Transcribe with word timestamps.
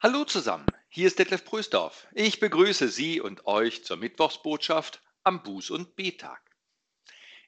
Hallo 0.00 0.22
zusammen, 0.22 0.64
hier 0.88 1.08
ist 1.08 1.18
Detlef 1.18 1.44
Prösdorf. 1.44 2.06
Ich 2.12 2.38
begrüße 2.38 2.88
Sie 2.88 3.20
und 3.20 3.46
euch 3.46 3.84
zur 3.84 3.96
Mittwochsbotschaft 3.96 5.02
am 5.24 5.40
Buß- 5.42 5.72
und 5.72 5.96
B-Tag. 5.96 6.40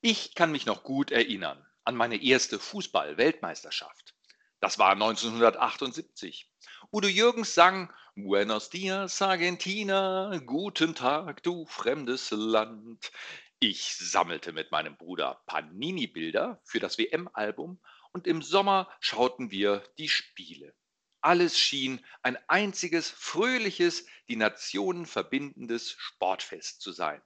Ich 0.00 0.34
kann 0.34 0.50
mich 0.50 0.64
noch 0.64 0.82
gut 0.82 1.10
erinnern 1.10 1.62
an 1.84 1.94
meine 1.94 2.16
erste 2.22 2.58
Fußball-Weltmeisterschaft. 2.58 4.14
Das 4.60 4.78
war 4.78 4.92
1978. 4.92 6.50
Udo 6.90 7.06
Jürgens 7.06 7.52
sang 7.52 7.92
Buenos 8.16 8.70
dias, 8.70 9.20
Argentina, 9.20 10.40
guten 10.46 10.94
Tag, 10.94 11.42
du 11.42 11.66
fremdes 11.66 12.30
Land. 12.30 13.12
Ich 13.58 13.94
sammelte 13.94 14.54
mit 14.54 14.72
meinem 14.72 14.96
Bruder 14.96 15.42
Panini-Bilder 15.44 16.62
für 16.64 16.80
das 16.80 16.96
WM-Album 16.96 17.78
und 18.12 18.26
im 18.26 18.40
Sommer 18.40 18.88
schauten 19.00 19.50
wir 19.50 19.84
die 19.98 20.08
Spiele. 20.08 20.74
Alles 21.20 21.58
schien 21.58 22.04
ein 22.22 22.38
einziges, 22.48 23.10
fröhliches, 23.10 24.06
die 24.28 24.36
Nationen 24.36 25.06
verbindendes 25.06 25.92
Sportfest 25.92 26.80
zu 26.80 26.92
sein. 26.92 27.20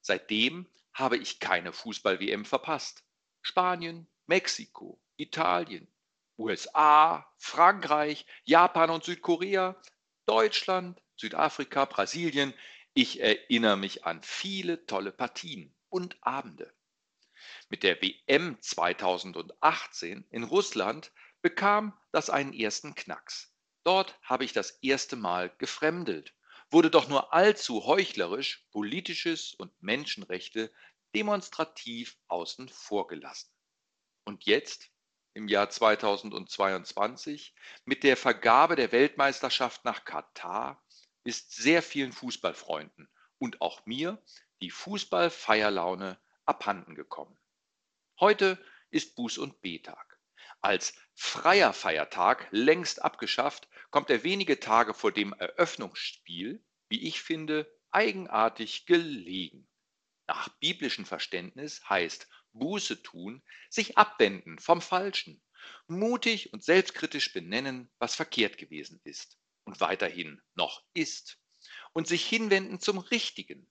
Seitdem 0.00 0.66
habe 0.94 1.18
ich 1.18 1.40
keine 1.40 1.72
Fußball-WM 1.72 2.44
verpasst. 2.44 3.04
Spanien, 3.42 4.08
Mexiko, 4.26 5.00
Italien, 5.16 5.86
USA, 6.38 7.30
Frankreich, 7.36 8.26
Japan 8.44 8.90
und 8.90 9.04
Südkorea, 9.04 9.80
Deutschland, 10.26 11.02
Südafrika, 11.16 11.84
Brasilien. 11.84 12.54
Ich 12.94 13.20
erinnere 13.20 13.76
mich 13.76 14.04
an 14.04 14.22
viele 14.22 14.86
tolle 14.86 15.12
Partien 15.12 15.74
und 15.88 16.16
Abende. 16.22 16.72
Mit 17.68 17.82
der 17.82 18.00
WM 18.00 18.56
2018 18.60 20.24
in 20.30 20.44
Russland 20.44 21.12
bekam 21.46 21.96
das 22.10 22.28
einen 22.28 22.52
ersten 22.52 22.96
Knacks. 22.96 23.54
Dort 23.84 24.18
habe 24.20 24.44
ich 24.44 24.52
das 24.52 24.72
erste 24.82 25.14
Mal 25.14 25.48
gefremdelt, 25.58 26.34
wurde 26.72 26.90
doch 26.90 27.06
nur 27.06 27.32
allzu 27.32 27.86
heuchlerisch 27.86 28.66
politisches 28.72 29.54
und 29.54 29.72
Menschenrechte 29.80 30.72
demonstrativ 31.14 32.18
außen 32.26 32.68
vor 32.68 33.06
gelassen. 33.06 33.48
Und 34.24 34.44
jetzt, 34.44 34.90
im 35.34 35.46
Jahr 35.46 35.70
2022, 35.70 37.54
mit 37.84 38.02
der 38.02 38.16
Vergabe 38.16 38.74
der 38.74 38.90
Weltmeisterschaft 38.90 39.84
nach 39.84 40.04
Katar, 40.04 40.84
ist 41.22 41.54
sehr 41.54 41.80
vielen 41.80 42.12
Fußballfreunden 42.12 43.08
und 43.38 43.60
auch 43.60 43.86
mir 43.86 44.20
die 44.62 44.72
Fußballfeierlaune 44.72 46.18
abhanden 46.44 46.96
gekommen. 46.96 47.38
Heute 48.18 48.58
ist 48.90 49.16
Buß- 49.16 49.38
und 49.38 49.60
B-Tag. 49.60 50.15
Als 50.60 50.94
freier 51.14 51.72
Feiertag 51.72 52.48
längst 52.50 53.02
abgeschafft, 53.02 53.68
kommt 53.90 54.10
er 54.10 54.24
wenige 54.24 54.60
Tage 54.60 54.94
vor 54.94 55.12
dem 55.12 55.32
Eröffnungsspiel, 55.32 56.64
wie 56.88 57.06
ich 57.06 57.22
finde, 57.22 57.72
eigenartig 57.90 58.86
gelegen. 58.86 59.68
Nach 60.26 60.48
biblischem 60.58 61.06
Verständnis 61.06 61.88
heißt 61.88 62.28
Buße 62.52 63.02
tun, 63.02 63.42
sich 63.70 63.96
abwenden 63.96 64.58
vom 64.58 64.80
Falschen, 64.80 65.42
mutig 65.86 66.52
und 66.52 66.64
selbstkritisch 66.64 67.32
benennen, 67.32 67.90
was 67.98 68.14
verkehrt 68.14 68.58
gewesen 68.58 69.00
ist 69.04 69.38
und 69.64 69.80
weiterhin 69.80 70.40
noch 70.54 70.84
ist, 70.94 71.38
und 71.92 72.06
sich 72.06 72.26
hinwenden 72.26 72.80
zum 72.80 72.98
Richtigen. 72.98 73.68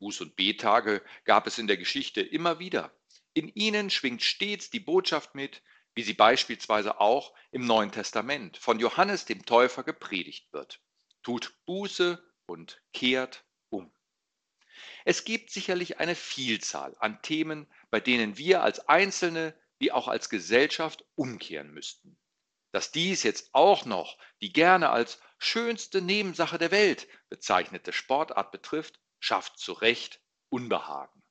Buß- 0.00 0.22
und 0.22 0.36
B-Tage 0.36 1.02
gab 1.24 1.46
es 1.46 1.58
in 1.58 1.66
der 1.66 1.76
Geschichte 1.76 2.20
immer 2.20 2.58
wieder. 2.58 2.94
In 3.32 3.48
ihnen 3.48 3.90
schwingt 3.90 4.22
stets 4.22 4.70
die 4.70 4.80
Botschaft 4.80 5.34
mit, 5.34 5.62
wie 5.96 6.02
sie 6.02 6.14
beispielsweise 6.14 7.00
auch 7.00 7.34
im 7.50 7.66
Neuen 7.66 7.90
Testament 7.90 8.58
von 8.58 8.78
Johannes 8.78 9.24
dem 9.24 9.44
Täufer 9.44 9.82
gepredigt 9.82 10.52
wird. 10.52 10.80
Tut 11.22 11.54
Buße 11.64 12.22
und 12.46 12.80
kehrt 12.92 13.44
um. 13.70 13.90
Es 15.06 15.24
gibt 15.24 15.50
sicherlich 15.50 15.98
eine 15.98 16.14
Vielzahl 16.14 16.94
an 17.00 17.20
Themen, 17.22 17.66
bei 17.90 17.98
denen 17.98 18.36
wir 18.36 18.62
als 18.62 18.88
Einzelne 18.88 19.58
wie 19.78 19.90
auch 19.90 20.06
als 20.06 20.28
Gesellschaft 20.28 21.04
umkehren 21.14 21.72
müssten. 21.72 22.18
Dass 22.72 22.92
dies 22.92 23.22
jetzt 23.22 23.48
auch 23.54 23.86
noch 23.86 24.18
die 24.42 24.52
gerne 24.52 24.90
als 24.90 25.18
schönste 25.38 26.02
Nebensache 26.02 26.58
der 26.58 26.70
Welt 26.72 27.08
bezeichnete 27.30 27.92
Sportart 27.94 28.52
betrifft, 28.52 29.00
schafft 29.18 29.58
zu 29.58 29.72
Recht 29.72 30.20
Unbehagen. 30.50 31.22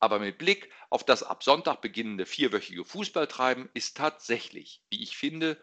Aber 0.00 0.18
mit 0.18 0.38
Blick 0.38 0.70
auf 0.90 1.04
das 1.04 1.22
ab 1.22 1.42
Sonntag 1.42 1.80
beginnende 1.80 2.26
vierwöchige 2.26 2.84
Fußballtreiben 2.84 3.68
ist 3.74 3.96
tatsächlich, 3.96 4.82
wie 4.90 5.02
ich 5.02 5.16
finde, 5.16 5.60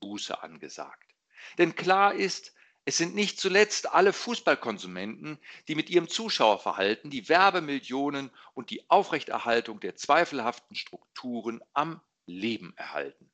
Buße 0.00 0.42
angesagt. 0.42 1.14
Denn 1.56 1.74
klar 1.74 2.14
ist, 2.14 2.54
es 2.84 2.96
sind 2.96 3.14
nicht 3.14 3.38
zuletzt 3.38 3.92
alle 3.92 4.12
Fußballkonsumenten, 4.12 5.38
die 5.68 5.74
mit 5.74 5.90
ihrem 5.90 6.08
Zuschauerverhalten 6.08 7.10
die 7.10 7.28
Werbemillionen 7.28 8.30
und 8.54 8.70
die 8.70 8.88
Aufrechterhaltung 8.88 9.80
der 9.80 9.96
zweifelhaften 9.96 10.74
Strukturen 10.74 11.60
am 11.74 12.00
Leben 12.26 12.74
erhalten. 12.76 13.30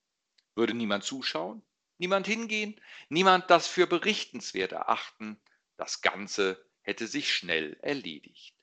Würde 0.56 0.75
niemand 0.75 1.04
zuschauen, 1.04 1.62
niemand 1.98 2.26
hingehen, 2.26 2.81
niemand 3.09 3.50
das 3.50 3.66
für 3.66 3.87
berichtenswert 3.87 4.72
erachten, 4.72 5.41
das 5.76 6.00
Ganze 6.00 6.64
hätte 6.82 7.06
sich 7.06 7.32
schnell 7.32 7.78
erledigt. 7.82 8.56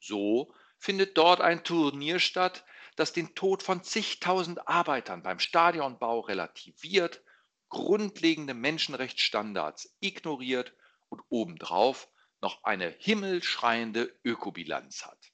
So 0.00 0.54
findet 0.78 1.16
dort 1.16 1.40
ein 1.40 1.64
Turnier 1.64 2.18
statt, 2.18 2.64
das 2.96 3.12
den 3.12 3.34
Tod 3.34 3.62
von 3.62 3.82
zigtausend 3.82 4.68
Arbeitern 4.68 5.22
beim 5.22 5.38
Stadionbau 5.38 6.20
relativiert, 6.20 7.22
grundlegende 7.68 8.54
Menschenrechtsstandards 8.54 9.96
ignoriert 10.00 10.72
und 11.08 11.22
obendrauf 11.28 12.08
noch 12.40 12.64
eine 12.64 12.94
himmelschreiende 12.98 14.18
Ökobilanz 14.24 15.04
hat. 15.04 15.32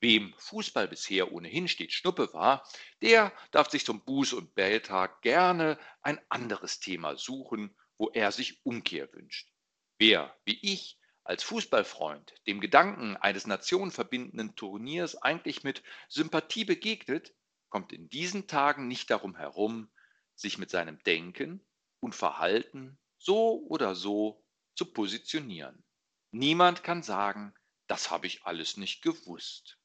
Wem 0.00 0.34
Fußball 0.38 0.88
bisher 0.88 1.32
ohnehin 1.32 1.68
stets 1.68 1.94
Schnuppe 1.94 2.32
war, 2.32 2.66
der 3.02 3.32
darf 3.52 3.70
sich 3.70 3.84
zum 3.84 4.02
Buß- 4.02 4.34
und 4.34 4.54
Belltag 4.54 5.22
gerne 5.22 5.78
ein 6.00 6.20
anderes 6.28 6.80
Thema 6.80 7.16
suchen, 7.16 7.76
wo 7.98 8.10
er 8.10 8.32
sich 8.32 8.64
Umkehr 8.64 9.12
wünscht. 9.12 9.52
Wer, 9.98 10.36
wie 10.44 10.58
ich, 10.60 10.98
als 11.24 11.42
Fußballfreund 11.44 12.34
dem 12.46 12.60
Gedanken 12.60 13.16
eines 13.16 13.46
nationenverbindenden 13.46 14.56
Turniers 14.56 15.16
eigentlich 15.16 15.62
mit 15.62 15.82
Sympathie 16.08 16.64
begegnet, 16.64 17.34
kommt 17.68 17.92
in 17.92 18.08
diesen 18.08 18.46
Tagen 18.46 18.88
nicht 18.88 19.10
darum 19.10 19.36
herum, 19.36 19.90
sich 20.34 20.58
mit 20.58 20.70
seinem 20.70 21.02
Denken 21.04 21.64
und 22.00 22.14
Verhalten 22.14 22.98
so 23.18 23.64
oder 23.68 23.94
so 23.94 24.44
zu 24.74 24.92
positionieren. 24.92 25.84
Niemand 26.32 26.82
kann 26.82 27.02
sagen, 27.02 27.54
das 27.86 28.10
habe 28.10 28.26
ich 28.26 28.44
alles 28.44 28.76
nicht 28.76 29.02
gewusst. 29.02 29.78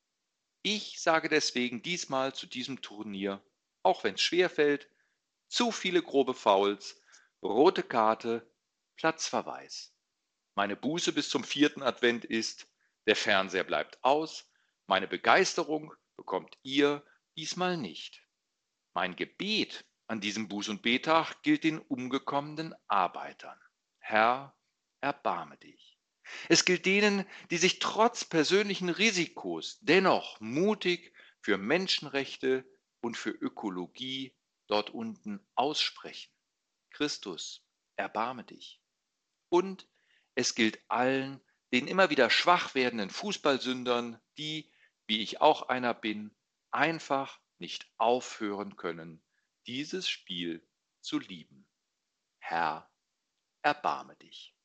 Ich 0.64 1.00
sage 1.02 1.30
deswegen 1.30 1.82
diesmal 1.82 2.34
zu 2.34 2.48
diesem 2.48 2.82
Turnier, 2.82 3.44
auch 3.84 4.04
wenn 4.04 4.16
es 4.16 4.22
schwer 4.22 4.50
fällt, 4.50 4.90
zu 5.48 5.72
viele 5.72 6.02
grobe 6.02 6.34
Fouls, 6.34 7.02
rote 7.42 7.84
Karte, 7.84 8.50
Platzverweis. 8.96 9.94
Meine 10.58 10.76
Buße 10.76 11.14
bis 11.14 11.30
zum 11.30 11.44
vierten 11.44 11.84
Advent 11.84 12.26
ist, 12.26 12.68
der 13.06 13.16
Fernseher 13.16 13.64
bleibt 13.64 14.04
aus, 14.04 14.52
meine 14.88 15.08
Begeisterung 15.08 15.94
bekommt 16.16 16.58
ihr 16.64 17.06
diesmal 17.36 17.78
nicht. 17.78 18.28
Mein 18.96 19.16
Gebet 19.16 19.86
an 20.08 20.20
diesem 20.20 20.50
Buß- 20.50 20.72
und 20.72 20.82
Betag 20.82 21.44
gilt 21.44 21.64
den 21.64 21.78
umgekommenen 21.78 22.74
Arbeitern. 22.88 23.62
Herr, 24.00 24.58
erbarme 25.00 25.58
dich. 25.58 26.00
Es 26.50 26.66
gilt 26.66 26.88
denen, 26.88 27.28
die 27.52 27.58
sich 27.58 27.78
trotz 27.78 28.26
persönlichen 28.26 28.90
Risikos 28.90 29.78
dennoch 29.82 30.40
mutig 30.40 31.14
für 31.40 31.60
Menschenrechte 31.60 32.68
und 33.00 33.16
für 33.16 33.30
Ökologie 33.30 34.34
dort 34.66 34.90
unten 34.90 35.40
aussprechen. 35.54 36.34
Christus, 36.90 37.64
erbarme 37.96 38.44
dich. 38.44 38.82
Und 39.50 39.88
es 40.38 40.54
gilt 40.54 40.80
allen, 40.88 41.42
den 41.74 41.88
immer 41.88 42.12
wieder 42.12 42.30
schwach 42.30 42.76
werdenden 42.76 43.10
Fußballsündern, 43.10 44.22
die, 44.38 44.72
wie 45.08 45.24
ich 45.24 45.42
auch 45.42 45.64
einer 45.64 45.96
bin, 45.96 46.30
einfach 46.70 47.40
nicht 47.58 47.92
aufhören 47.98 48.76
können, 48.76 49.24
dieses 49.66 50.08
Spiel 50.08 50.64
zu 51.02 51.18
lieben. 51.18 51.68
Herr, 52.38 52.88
erbarme 53.64 54.16
dich. 54.18 54.56